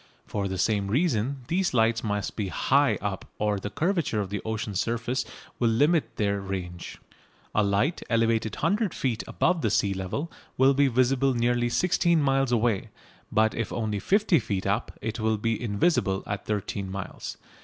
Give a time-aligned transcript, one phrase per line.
[0.25, 4.41] For the same reason these lights must be high up, or the curvature of the
[4.43, 5.25] ocean's surface
[5.59, 6.97] will limit their range.
[7.53, 12.51] A light elevated 100 feet above the sea level will be visible nearly 16 miles
[12.51, 12.89] away,
[13.31, 17.37] but if only 50 feet up it will be invisible at 13 miles.